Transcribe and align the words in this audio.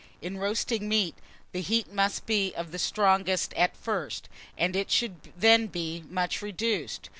In 0.19 0.39
roasting 0.39 0.89
meat, 0.89 1.13
the 1.51 1.61
heat 1.61 1.93
must 1.93 2.25
be 2.25 2.55
strongest 2.77 3.53
at 3.53 3.77
first, 3.77 4.29
and 4.57 4.75
it 4.75 4.89
should 4.89 5.31
then 5.39 5.67
be 5.67 6.03
much 6.09 6.41
reduced. 6.41 7.09